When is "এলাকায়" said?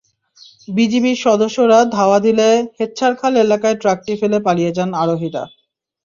3.37-3.77